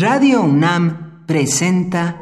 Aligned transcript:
Radio 0.00 0.40
UNAM 0.40 1.26
presenta 1.26 2.16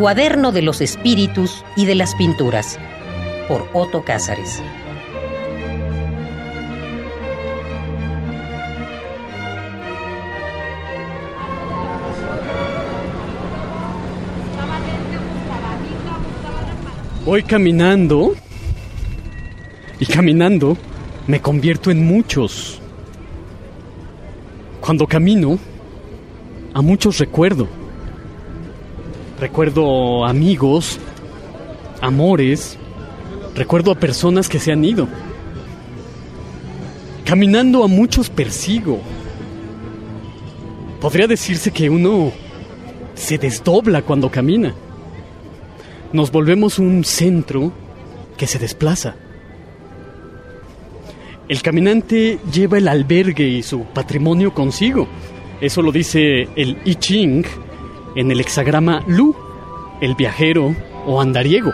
Cuaderno 0.00 0.50
de 0.50 0.62
los 0.62 0.80
Espíritus 0.80 1.64
y 1.76 1.86
de 1.86 1.94
las 1.94 2.16
Pinturas 2.16 2.76
por 3.46 3.68
Otto 3.72 4.02
Cázares. 4.02 4.60
Voy 17.24 17.44
caminando 17.44 18.34
y 19.98 20.06
caminando 20.06 20.76
me 21.26 21.40
convierto 21.40 21.90
en 21.90 22.06
muchos. 22.06 22.80
Cuando 24.80 25.06
camino, 25.06 25.58
a 26.74 26.82
muchos 26.82 27.18
recuerdo. 27.18 27.66
Recuerdo 29.40 30.24
amigos, 30.24 30.98
amores, 32.00 32.78
recuerdo 33.54 33.90
a 33.90 33.96
personas 33.96 34.48
que 34.48 34.58
se 34.58 34.72
han 34.72 34.84
ido. 34.84 35.08
Caminando 37.24 37.82
a 37.82 37.88
muchos 37.88 38.30
persigo. 38.30 39.00
Podría 41.00 41.26
decirse 41.26 41.70
que 41.72 41.90
uno 41.90 42.32
se 43.14 43.38
desdobla 43.38 44.02
cuando 44.02 44.30
camina. 44.30 44.74
Nos 46.12 46.30
volvemos 46.30 46.78
un 46.78 47.04
centro 47.04 47.72
que 48.36 48.46
se 48.46 48.58
desplaza. 48.58 49.16
El 51.48 51.62
caminante 51.62 52.40
lleva 52.52 52.78
el 52.78 52.88
albergue 52.88 53.46
y 53.46 53.62
su 53.62 53.84
patrimonio 53.84 54.52
consigo. 54.52 55.06
Eso 55.60 55.80
lo 55.80 55.92
dice 55.92 56.48
el 56.56 56.76
I 56.84 56.96
Ching 56.96 57.46
en 58.16 58.32
el 58.32 58.40
hexagrama 58.40 59.04
Lu, 59.06 59.32
el 60.00 60.16
viajero 60.16 60.74
o 61.06 61.20
andariego. 61.20 61.70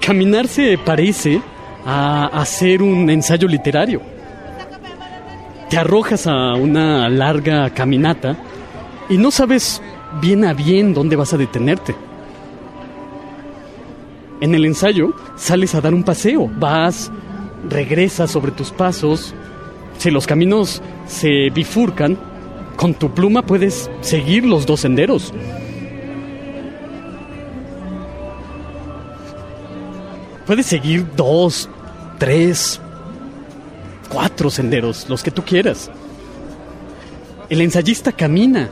Caminar 0.00 0.46
se 0.46 0.76
parece 0.76 1.40
a 1.86 2.26
hacer 2.26 2.82
un 2.82 3.08
ensayo 3.08 3.48
literario. 3.48 4.02
Te 5.70 5.78
arrojas 5.78 6.26
a 6.26 6.54
una 6.54 7.08
larga 7.08 7.70
caminata 7.70 8.36
y 9.08 9.18
no 9.18 9.30
sabes 9.30 9.80
bien 10.20 10.44
a 10.44 10.54
bien 10.54 10.94
dónde 10.94 11.16
vas 11.16 11.32
a 11.32 11.36
detenerte. 11.36 11.94
En 14.40 14.54
el 14.54 14.64
ensayo 14.64 15.14
sales 15.36 15.74
a 15.74 15.80
dar 15.80 15.94
un 15.94 16.04
paseo, 16.04 16.50
vas, 16.58 17.10
regresas 17.68 18.30
sobre 18.30 18.52
tus 18.52 18.70
pasos, 18.70 19.34
si 19.98 20.10
los 20.10 20.26
caminos 20.26 20.80
se 21.06 21.50
bifurcan, 21.50 22.16
con 22.76 22.94
tu 22.94 23.12
pluma 23.12 23.42
puedes 23.42 23.90
seguir 24.00 24.44
los 24.44 24.64
dos 24.64 24.80
senderos. 24.80 25.32
Puedes 30.46 30.66
seguir 30.66 31.04
dos, 31.16 31.68
tres, 32.18 32.80
cuatro 34.08 34.50
senderos, 34.50 35.06
los 35.08 35.22
que 35.22 35.32
tú 35.32 35.42
quieras. 35.42 35.90
El 37.50 37.60
ensayista 37.60 38.12
camina 38.12 38.70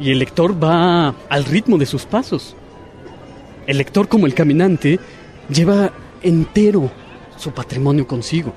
y 0.00 0.10
el 0.10 0.18
lector 0.18 0.62
va 0.62 1.14
al 1.28 1.44
ritmo 1.44 1.78
de 1.78 1.86
sus 1.86 2.04
pasos. 2.04 2.54
El 3.66 3.78
lector, 3.78 4.08
como 4.08 4.26
el 4.26 4.34
caminante, 4.34 4.98
lleva 5.48 5.92
entero 6.22 6.90
su 7.36 7.52
patrimonio 7.52 8.06
consigo. 8.06 8.52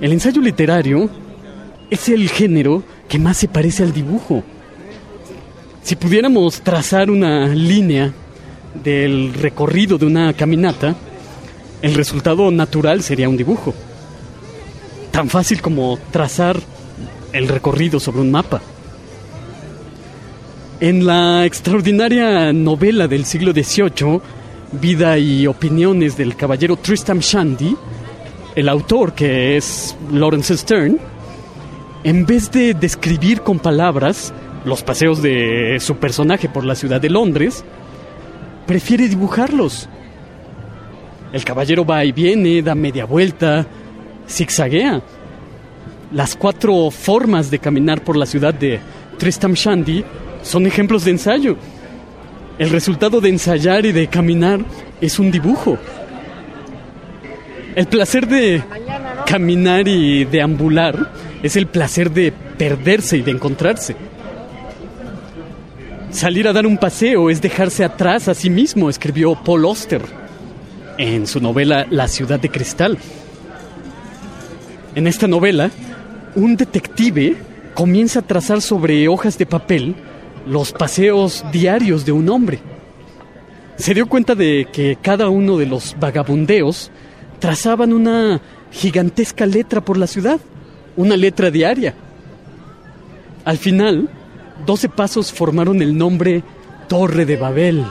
El 0.00 0.12
ensayo 0.12 0.40
literario 0.40 1.08
es 1.90 2.08
el 2.08 2.28
género 2.28 2.82
que 3.08 3.18
más 3.18 3.36
se 3.36 3.48
parece 3.48 3.82
al 3.82 3.92
dibujo. 3.92 4.42
Si 5.82 5.96
pudiéramos 5.96 6.60
trazar 6.62 7.10
una 7.10 7.46
línea 7.48 8.12
del 8.82 9.34
recorrido 9.34 9.98
de 9.98 10.06
una 10.06 10.32
caminata, 10.32 10.94
el 11.82 11.94
resultado 11.94 12.50
natural 12.50 13.02
sería 13.02 13.28
un 13.28 13.36
dibujo. 13.36 13.74
Tan 15.10 15.28
fácil 15.28 15.60
como 15.60 15.98
trazar 16.10 16.58
el 17.32 17.48
recorrido 17.48 17.98
sobre 17.98 18.20
un 18.20 18.30
mapa. 18.30 18.60
En 20.80 21.06
la 21.06 21.46
extraordinaria 21.46 22.52
novela 22.52 23.06
del 23.08 23.24
siglo 23.24 23.52
XVIII, 23.52 24.20
Vida 24.72 25.18
y 25.18 25.46
opiniones 25.46 26.16
del 26.16 26.34
caballero 26.34 26.76
Tristram 26.76 27.18
Shandy, 27.18 27.76
el 28.54 28.68
autor, 28.68 29.12
que 29.12 29.56
es 29.56 29.94
Lawrence 30.10 30.56
Stern, 30.56 30.98
en 32.04 32.26
vez 32.26 32.50
de 32.50 32.74
describir 32.74 33.42
con 33.42 33.58
palabras 33.58 34.32
los 34.64 34.82
paseos 34.82 35.22
de 35.22 35.76
su 35.78 35.96
personaje 35.96 36.48
por 36.48 36.64
la 36.64 36.74
ciudad 36.74 37.00
de 37.00 37.10
Londres, 37.10 37.64
prefiere 38.66 39.08
dibujarlos. 39.08 39.88
El 41.32 41.44
caballero 41.44 41.84
va 41.84 42.04
y 42.04 42.12
viene, 42.12 42.62
da 42.62 42.74
media 42.74 43.04
vuelta, 43.04 43.66
zigzaguea. 44.28 45.02
Las 46.12 46.36
cuatro 46.36 46.90
formas 46.90 47.50
de 47.50 47.58
caminar 47.58 48.04
por 48.04 48.16
la 48.18 48.26
ciudad 48.26 48.52
de 48.52 48.80
Tristram 49.16 49.54
Shandy 49.54 50.04
son 50.42 50.66
ejemplos 50.66 51.06
de 51.06 51.12
ensayo. 51.12 51.56
El 52.58 52.68
resultado 52.68 53.20
de 53.20 53.30
ensayar 53.30 53.86
y 53.86 53.92
de 53.92 54.08
caminar 54.08 54.60
es 55.00 55.18
un 55.18 55.30
dibujo. 55.30 55.78
El 57.74 57.86
placer 57.86 58.28
de 58.28 58.62
caminar 59.26 59.88
y 59.88 60.26
deambular 60.26 61.10
es 61.42 61.56
el 61.56 61.66
placer 61.66 62.10
de 62.10 62.30
perderse 62.58 63.16
y 63.16 63.22
de 63.22 63.30
encontrarse. 63.30 63.96
Salir 66.10 66.46
a 66.46 66.52
dar 66.52 66.66
un 66.66 66.76
paseo 66.76 67.30
es 67.30 67.40
dejarse 67.40 67.84
atrás 67.84 68.28
a 68.28 68.34
sí 68.34 68.50
mismo, 68.50 68.90
escribió 68.90 69.34
Paul 69.34 69.64
Auster 69.64 70.02
en 70.98 71.26
su 71.26 71.40
novela 71.40 71.86
La 71.88 72.06
ciudad 72.06 72.38
de 72.38 72.50
cristal. 72.50 72.98
En 74.94 75.06
esta 75.06 75.26
novela, 75.26 75.70
un 76.34 76.56
detective 76.56 77.36
comienza 77.74 78.20
a 78.20 78.22
trazar 78.22 78.60
sobre 78.62 79.08
hojas 79.08 79.38
de 79.38 79.46
papel 79.46 79.94
los 80.46 80.72
paseos 80.72 81.44
diarios 81.52 82.04
de 82.04 82.12
un 82.12 82.28
hombre. 82.28 82.60
Se 83.76 83.94
dio 83.94 84.06
cuenta 84.08 84.34
de 84.34 84.68
que 84.72 84.98
cada 85.00 85.28
uno 85.28 85.56
de 85.56 85.66
los 85.66 85.96
vagabundeos 85.98 86.90
trazaban 87.38 87.92
una 87.92 88.40
gigantesca 88.70 89.46
letra 89.46 89.80
por 89.80 89.96
la 89.98 90.06
ciudad, 90.06 90.40
una 90.96 91.16
letra 91.16 91.50
diaria. 91.50 91.94
Al 93.44 93.58
final, 93.58 94.08
doce 94.66 94.88
pasos 94.88 95.32
formaron 95.32 95.82
el 95.82 95.96
nombre 95.96 96.42
Torre 96.88 97.26
de 97.26 97.36
Babel. 97.36 97.84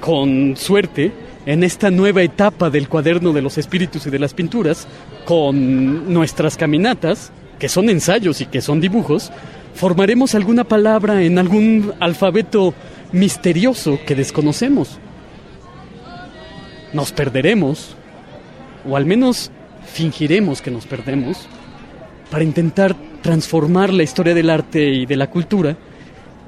Con 0.00 0.56
suerte, 0.56 1.12
en 1.46 1.64
esta 1.64 1.90
nueva 1.90 2.22
etapa 2.22 2.70
del 2.70 2.88
cuaderno 2.88 3.32
de 3.32 3.42
los 3.42 3.58
espíritus 3.58 4.06
y 4.06 4.10
de 4.10 4.18
las 4.18 4.34
pinturas, 4.34 4.86
con 5.24 6.12
nuestras 6.12 6.56
caminatas, 6.56 7.32
que 7.58 7.68
son 7.68 7.90
ensayos 7.90 8.40
y 8.40 8.46
que 8.46 8.60
son 8.60 8.80
dibujos, 8.80 9.30
formaremos 9.74 10.34
alguna 10.34 10.64
palabra 10.64 11.22
en 11.22 11.38
algún 11.38 11.92
alfabeto 12.00 12.74
misterioso 13.12 13.98
que 14.06 14.14
desconocemos. 14.14 14.98
Nos 16.92 17.12
perderemos, 17.12 17.96
o 18.88 18.96
al 18.96 19.06
menos 19.06 19.50
fingiremos 19.92 20.62
que 20.62 20.70
nos 20.70 20.86
perdemos, 20.86 21.46
para 22.30 22.44
intentar 22.44 22.94
transformar 23.22 23.92
la 23.92 24.02
historia 24.02 24.34
del 24.34 24.50
arte 24.50 24.82
y 24.84 25.06
de 25.06 25.16
la 25.16 25.28
cultura 25.28 25.76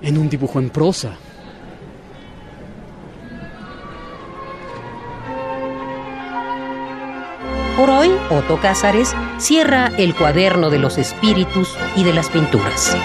en 0.03 0.19
un 0.19 0.29
dibujo 0.29 0.59
en 0.59 0.71
prosa. 0.71 1.17
Por 7.77 7.91
hoy, 7.91 8.13
Otto 8.31 8.61
Cázares 8.61 9.15
cierra 9.39 9.91
el 9.99 10.15
cuaderno 10.15 10.71
de 10.71 10.79
los 10.79 10.97
espíritus 10.97 11.77
y 11.97 12.05
de 12.05 12.13
las 12.13 12.29
pinturas. 12.31 12.97